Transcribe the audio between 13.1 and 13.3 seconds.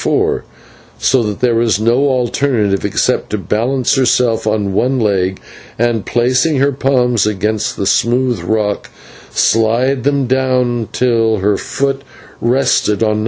No.